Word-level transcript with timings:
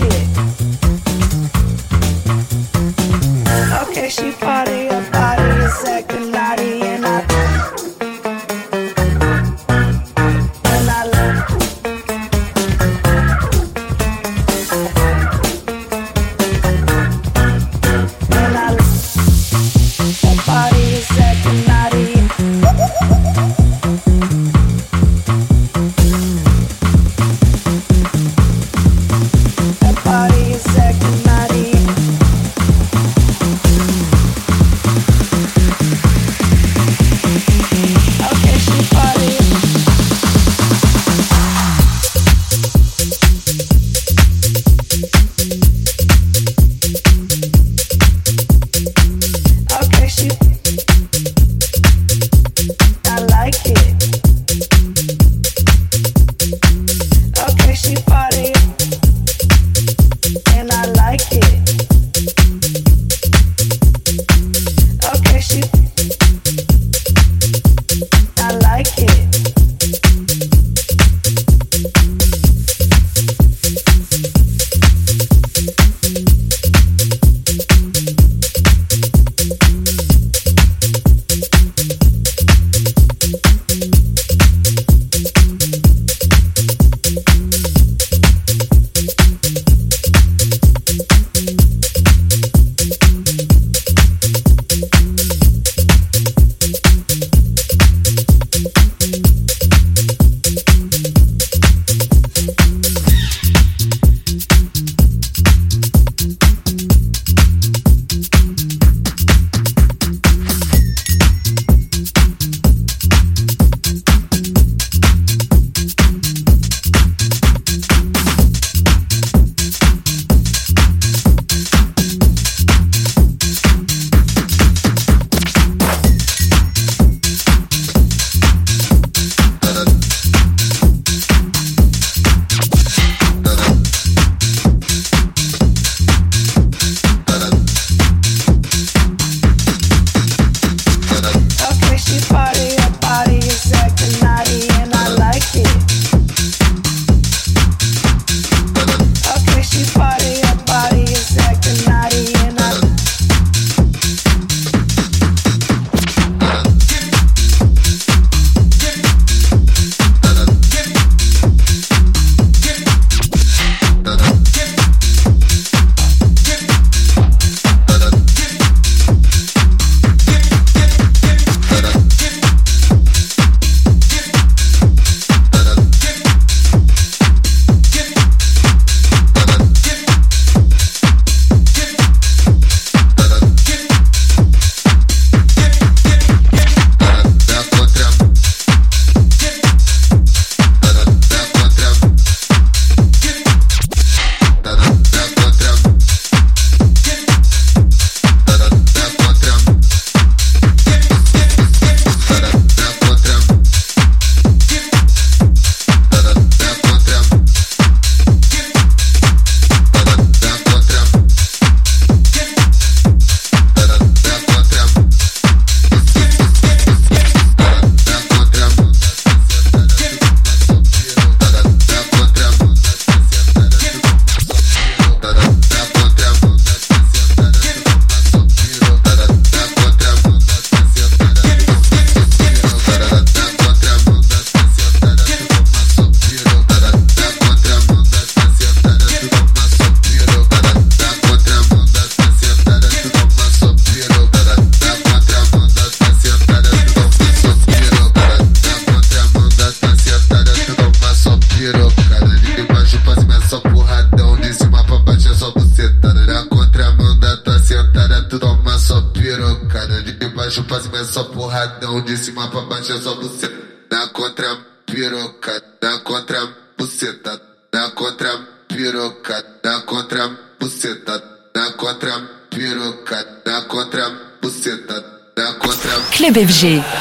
It. 0.00 0.28
Okay, 3.88 4.08
she 4.08 4.32
party, 4.32 4.86
her 4.86 5.10
body 5.10 5.42
is 5.64 5.84
acting 5.84 6.07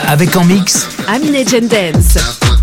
Avec 0.07 0.35
en 0.35 0.43
mix 0.45 0.87
Amine 1.07 1.35
Dance. 1.67 2.56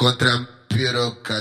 Contra 0.00 0.48
piroca, 0.66 1.36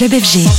Club 0.00 0.14
FG. 0.14 0.49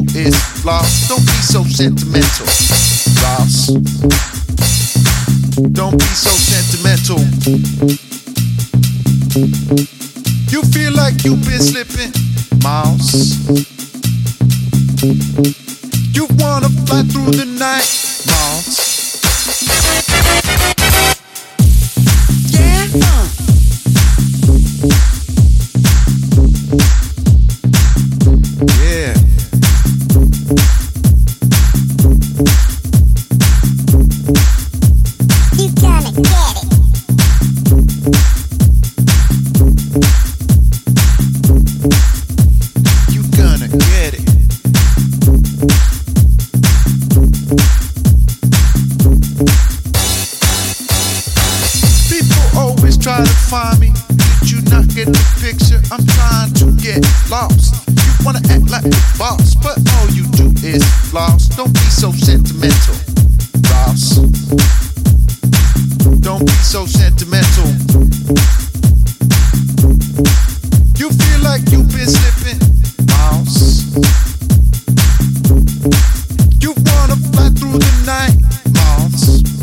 Mix 0.00 0.36
dans 0.64 1.16
Club 1.54 1.66
FG. 1.68 1.76
sentimental. 1.76 2.46
Ross. 3.22 3.70
Don't 5.72 5.96
be 5.96 6.04
so 6.04 6.30
sentimental. 6.30 7.18
You 10.50 10.62
feel 10.72 10.92
like 10.94 11.24
you've 11.24 11.44
been 11.44 11.60
slipping 11.60 12.12
miles. 12.62 13.38
You 16.12 16.26
wanna 16.38 16.68
fly 16.86 17.02
through 17.02 17.32
the 17.32 17.46
night 17.58 18.03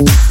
so 0.07 0.30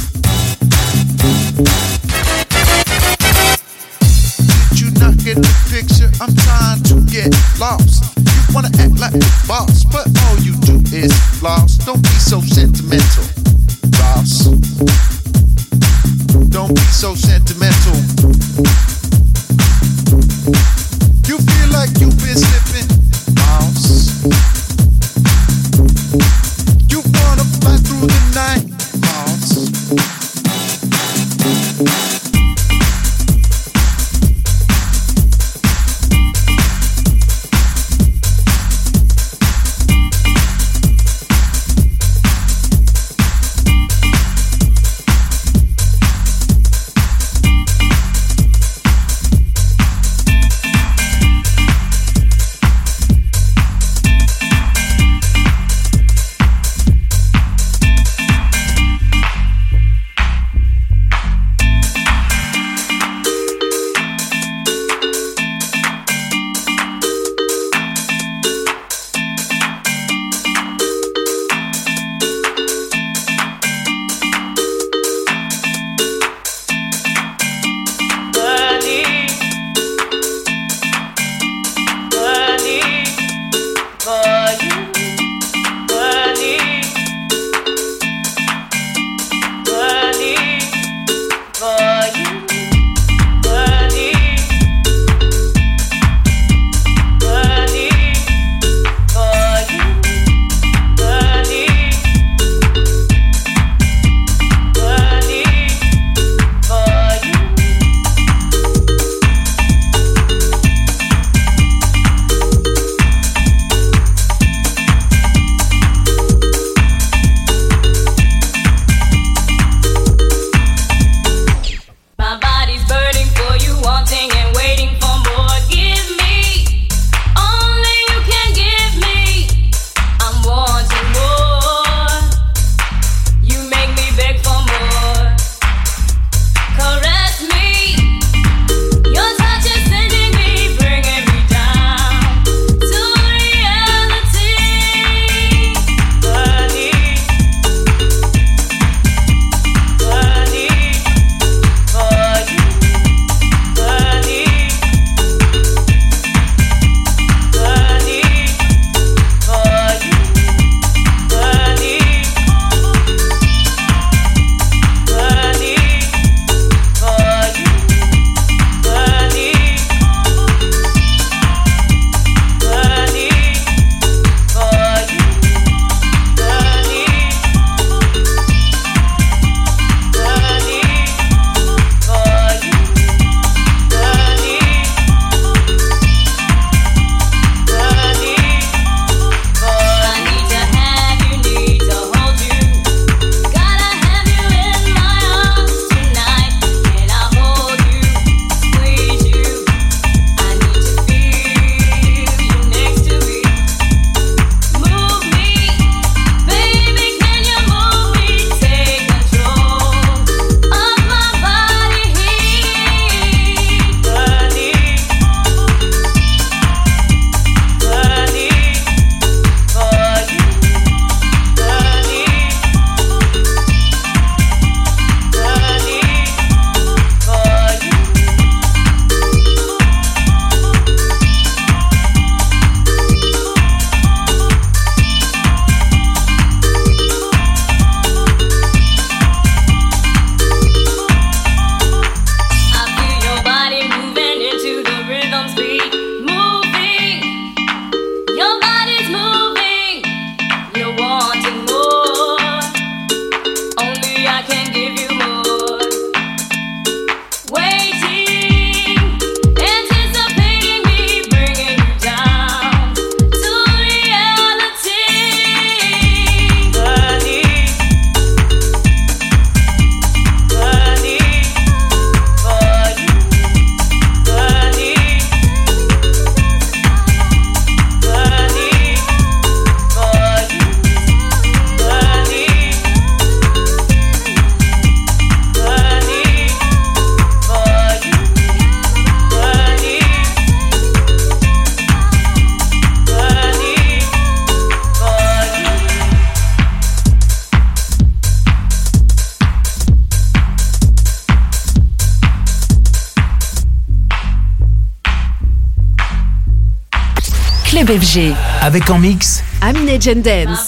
FG. 308.01 308.33
Avec 308.61 308.89
en 308.89 308.97
mix 308.97 309.43
Amine 309.61 309.97
Dance. 310.21 310.67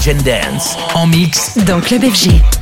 Gen 0.00 0.16
Dance 0.22 0.76
en 0.94 1.06
mix 1.06 1.58
Dans 1.66 1.80
Club 1.80 2.02
FG. 2.02 2.59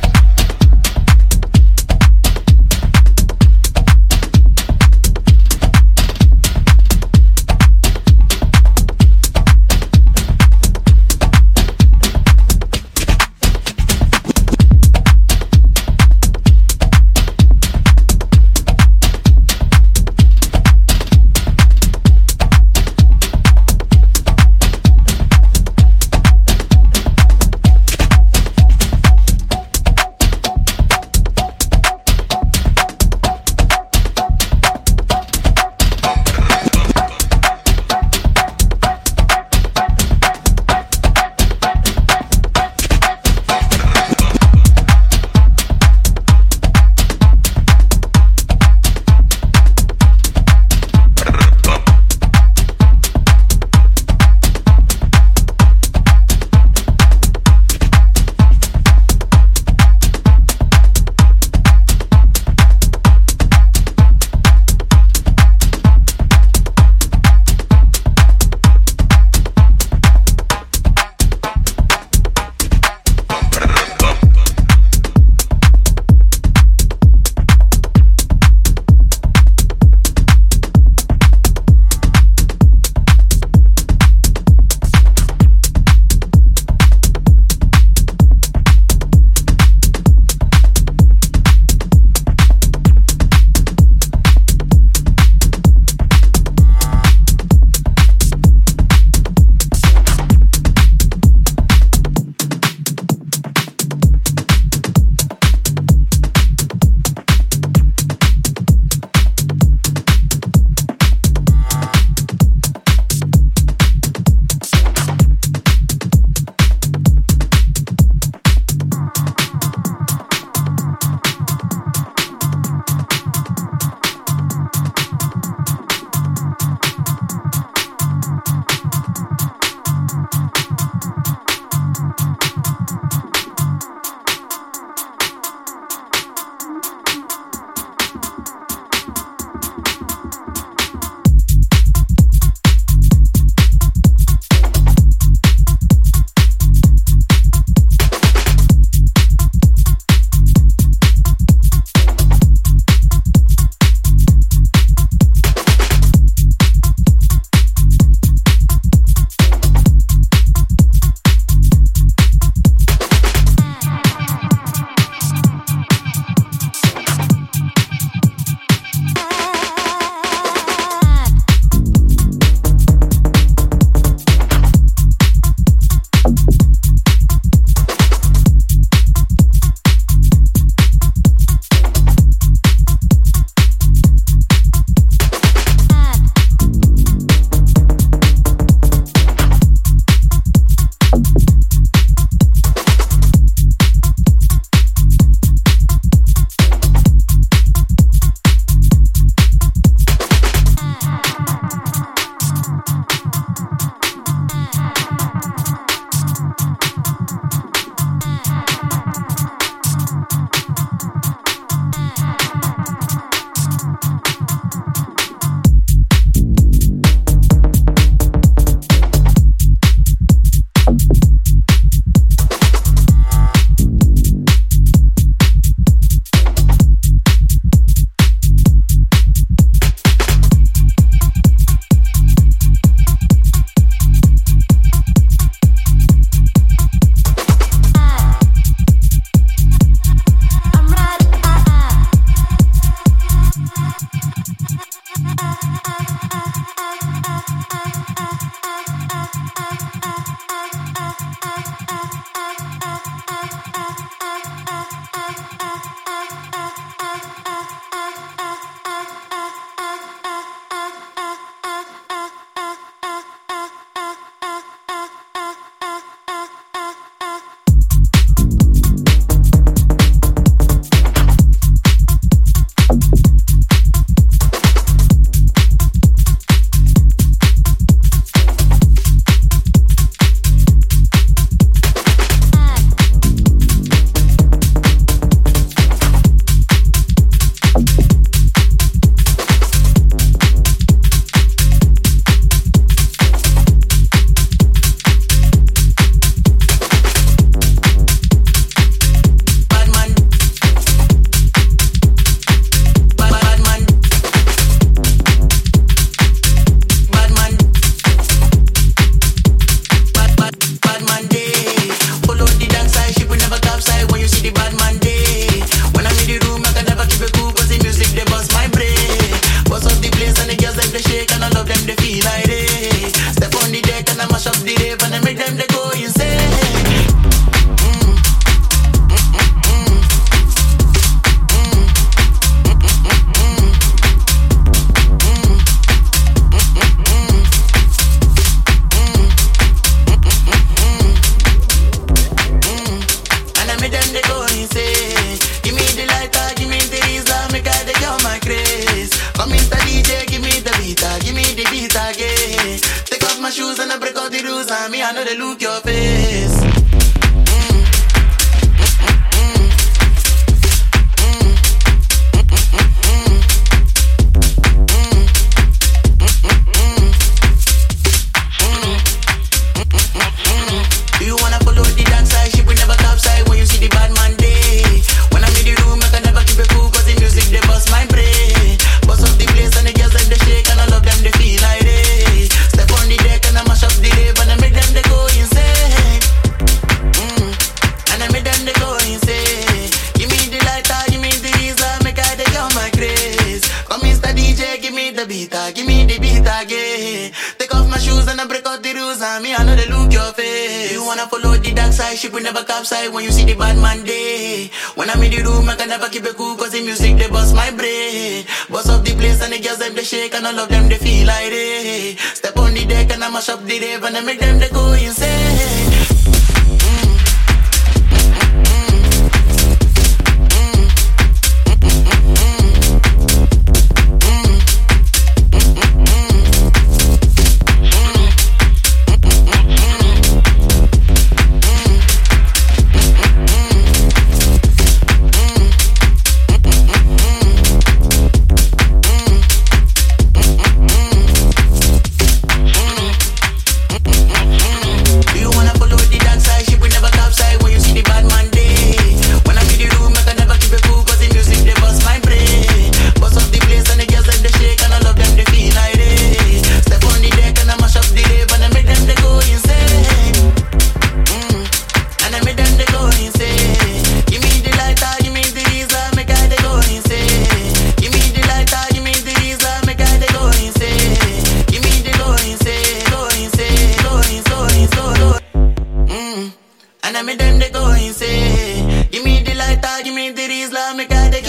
when 403.07 403.23
you 403.23 403.31
see 403.31 403.45
the 403.45 403.55
bad 403.55 403.77
man 403.77 404.03
day. 404.03 404.69
When 404.95 405.09
I'm 405.09 405.23
in 405.23 405.31
the 405.31 405.43
room, 405.43 405.69
I 405.69 405.75
can 405.75 405.89
never 405.89 406.09
keep 406.09 406.25
it 406.25 406.35
cool, 406.35 406.55
cause 406.57 406.71
the 406.71 406.81
music 406.81 407.17
they 407.17 407.29
bust 407.29 407.55
my 407.55 407.71
brain. 407.71 408.45
Bust 408.69 408.89
up 408.89 409.05
the 409.05 409.15
place 409.15 409.41
and 409.41 409.53
the 409.53 409.59
girls 409.59 409.79
them 409.79 409.95
they 409.95 410.03
shake, 410.03 410.35
and 410.35 410.45
all 410.45 410.59
of 410.59 410.69
them 410.69 410.89
they 410.89 410.97
feel 410.97 411.27
like 411.27 411.49
they. 411.49 412.15
Step 412.33 412.57
on 412.57 412.73
the 412.73 412.85
deck 412.85 413.11
and 413.11 413.23
I 413.23 413.29
mash 413.29 413.49
up 413.49 413.63
the 413.63 413.79
rave, 413.79 414.03
and 414.03 414.17
I 414.17 414.21
make 414.21 414.39
them 414.39 414.59
they 414.59 414.69
go 414.69 414.91
insane. 414.93 415.78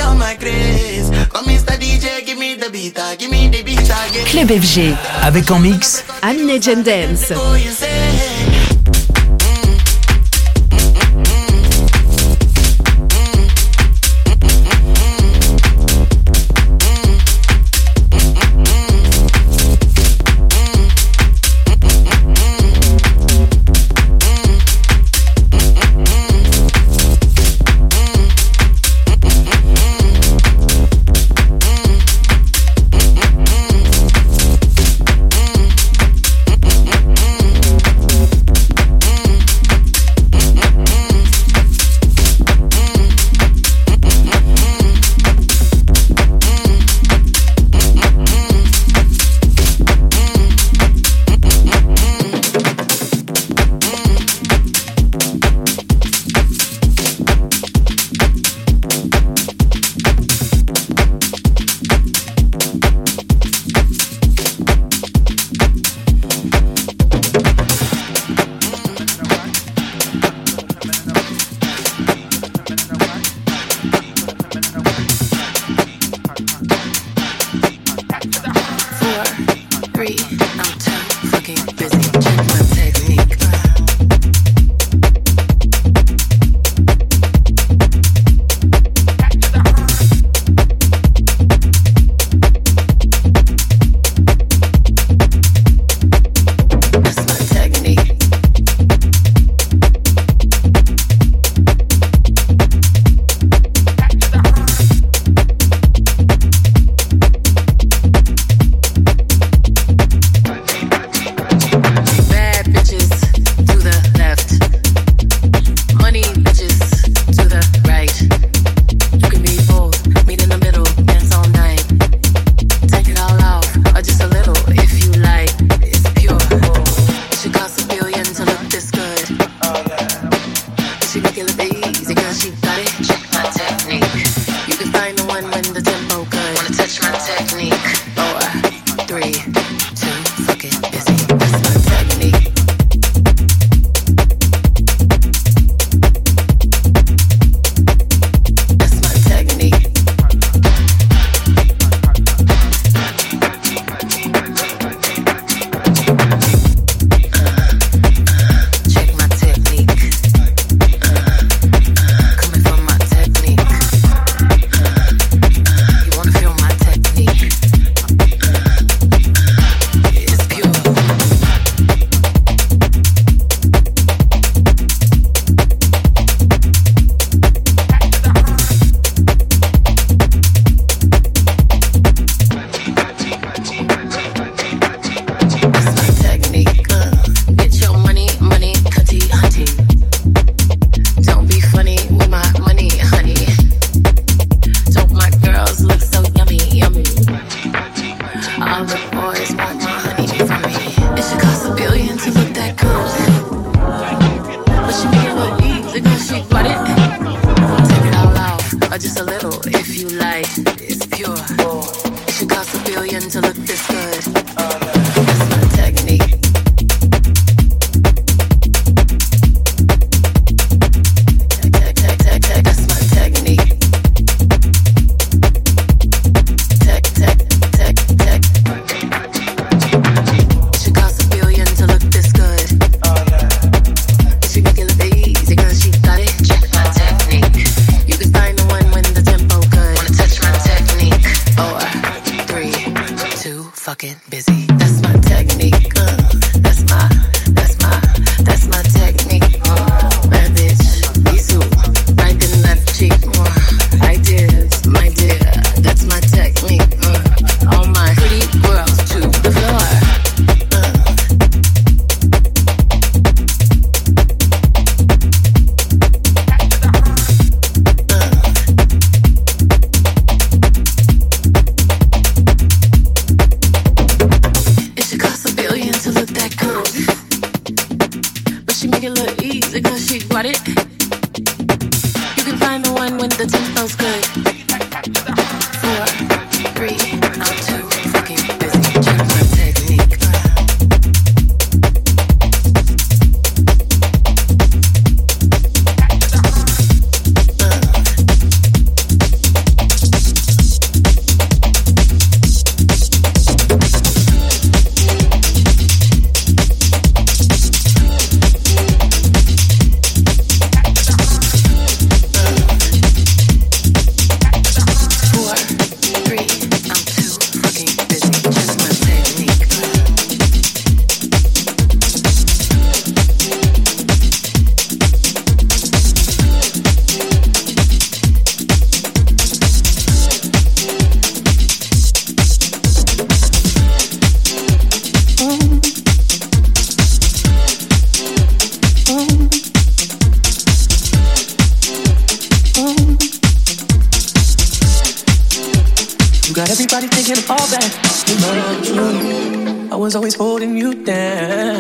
you're 0.00 0.14
my 0.14 0.34
Club 4.26 4.48
FG. 4.48 4.94
Avec 5.22 5.50
en 5.50 5.58
mix. 5.58 6.04
Amine 6.22 6.62
Jendance. 6.62 7.32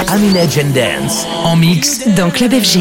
Amine 0.08 0.36
and 0.36 0.74
Dance 0.74 1.26
en 1.44 1.56
mix 1.56 2.06
dans 2.16 2.30
Club 2.30 2.52
FG. 2.52 2.78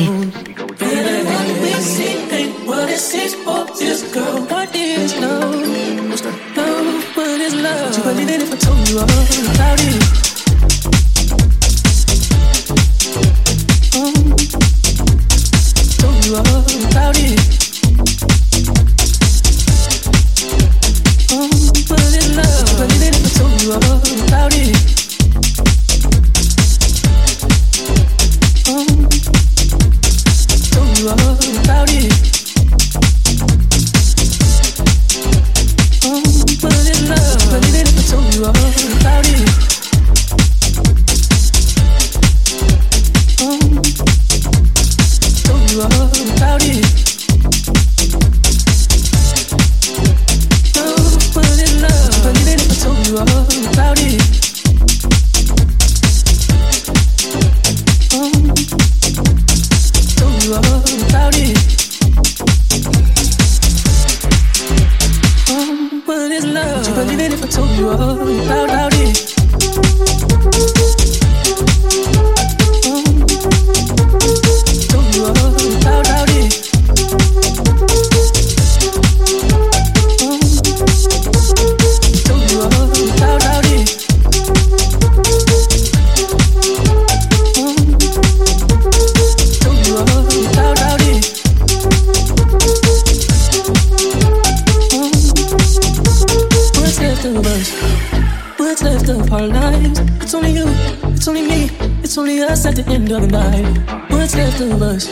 left 97.24 97.38
of 97.38 97.46
us? 97.48 98.60
What's 98.60 98.84
left 98.84 99.10
of 99.10 99.34
our 99.34 99.48
lives? 99.48 100.00
It's 100.22 100.34
only 100.34 100.52
you, 100.52 100.66
it's 101.12 101.28
only 101.28 101.42
me, 101.42 101.70
it's 102.04 102.18
only 102.18 102.42
us 102.42 102.66
at 102.66 102.76
the 102.76 102.86
end 102.88 103.12
of 103.12 103.22
the 103.22 103.28
night. 103.28 104.10
What's 104.10 104.36
left 104.36 104.62
of 104.62 104.82
us? 104.82 105.08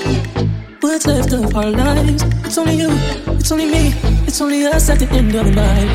What's 0.81 1.05
left 1.05 1.33
of 1.33 1.55
our 1.55 1.69
lives? 1.69 2.23
It's 2.45 2.57
only 2.57 2.75
you, 2.75 2.89
it's 3.35 3.51
only 3.51 3.65
me, 3.65 3.93
it's 4.25 4.39
only 4.41 4.65
us 4.65 4.89
at 4.89 4.99
the 4.99 5.09
end 5.11 5.35
of 5.35 5.45
the 5.45 5.51
night. 5.51 5.89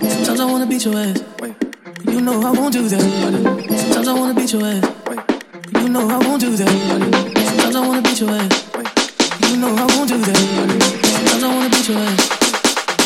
Sometimes 0.00 0.40
I 0.40 0.44
wanna 0.46 0.66
beat 0.66 0.84
your 0.84 0.96
ass. 0.96 1.22
You 2.04 2.20
know 2.20 2.40
I 2.42 2.50
won't 2.50 2.72
do 2.72 2.88
that. 2.88 3.00
Sometimes 3.78 4.08
I 4.08 4.14
wanna 4.14 4.34
beat 4.34 4.52
your 4.52 4.64
ass. 4.64 4.84
You 5.80 5.88
know 5.88 6.08
I 6.08 6.18
won't 6.26 6.40
do 6.40 6.56
that. 6.56 6.68
Sometimes 7.46 7.76
I 7.76 7.86
wanna 7.86 8.02
beat 8.02 8.20
your 8.20 8.30
ass. 8.30 9.48
You 9.48 9.56
know 9.58 9.74
I 9.74 9.86
won't 9.94 10.08
do 10.08 10.18
that. 10.18 10.36
Sometimes 11.28 11.42
I 11.44 11.54
wanna 11.54 11.70
beat 11.70 11.88
your 11.88 11.98
ass. 11.98 12.41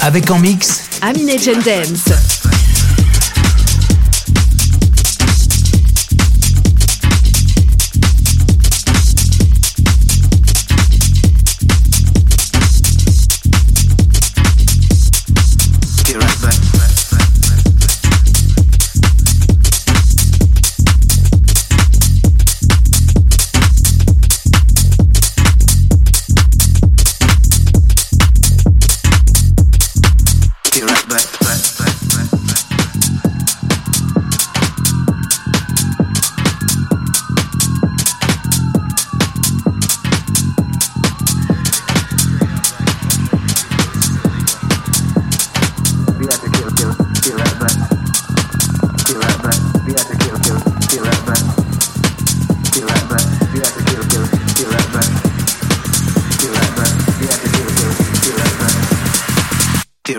Avec 0.00 0.30
en 0.30 0.38
mix 0.38 0.84
Aminé 1.02 1.36
Jendens. 1.36 2.23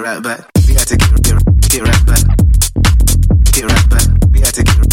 right 0.05 0.21
back. 0.21 0.49
We 0.67 0.75
had 0.75 0.87
to 0.87 0.97
get, 0.97 1.23
get, 1.23 1.69
get 1.69 1.81
right 1.81 2.05
back. 2.05 2.37
Get 3.51 3.65
right 3.65 3.89
back. 3.89 4.07
We 4.31 4.39
had 4.39 4.53
to 4.53 4.63
get. 4.63 4.84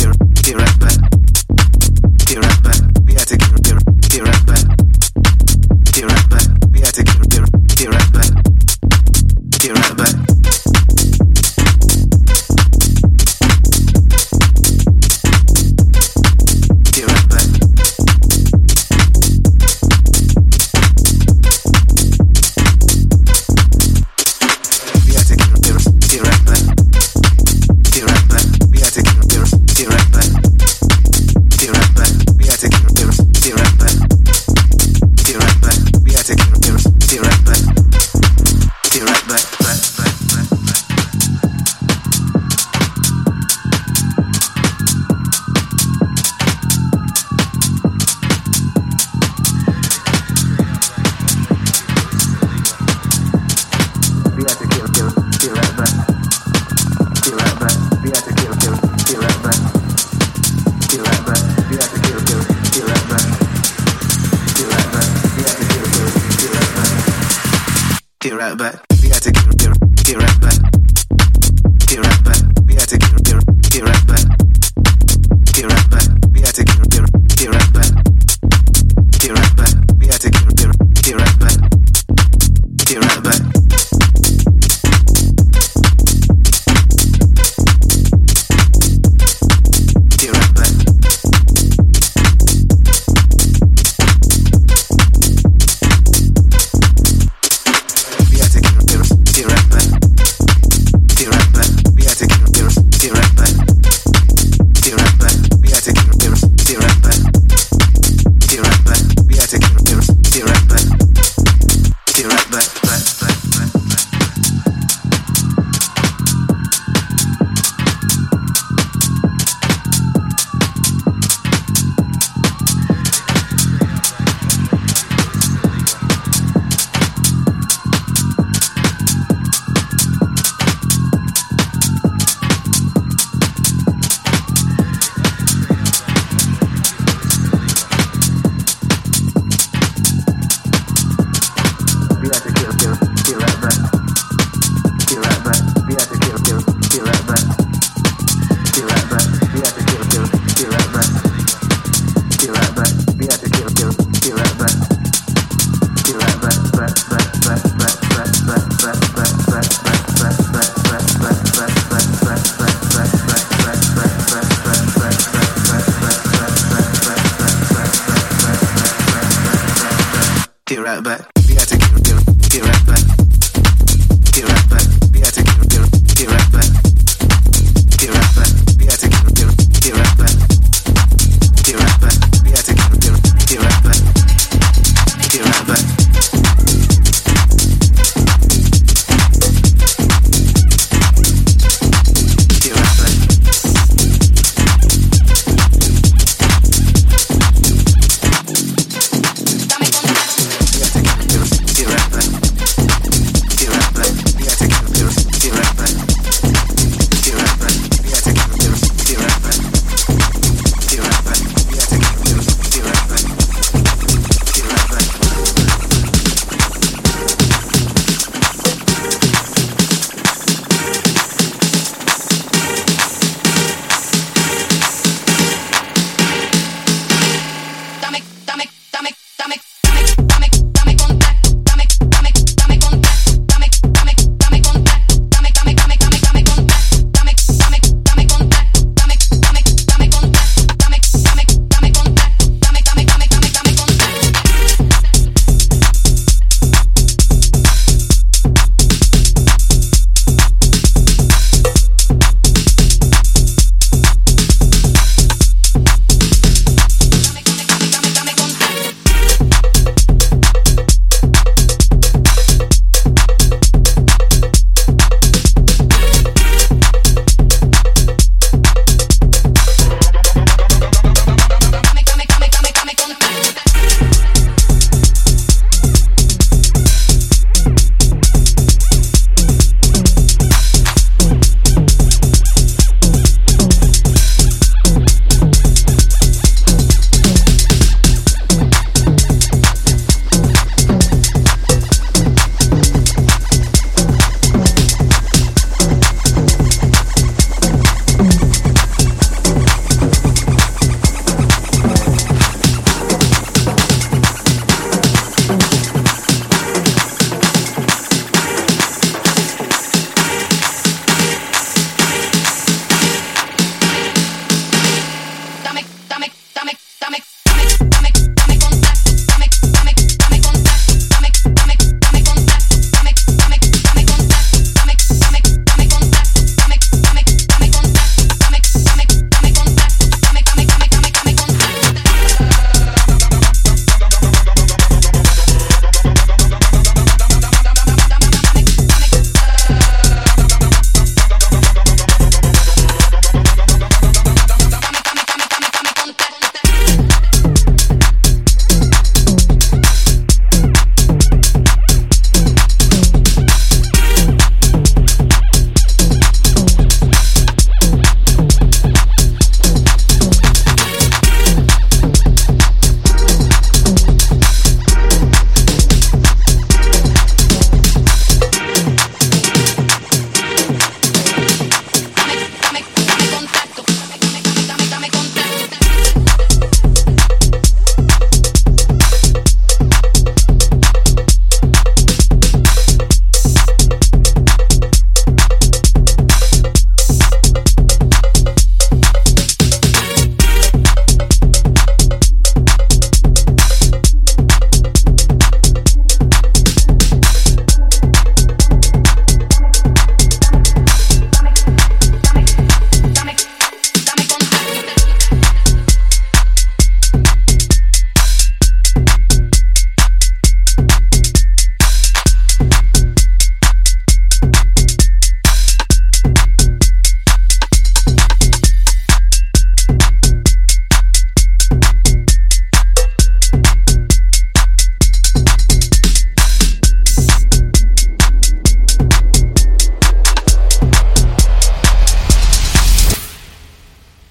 But. 68.42 68.58
back. 68.58 68.91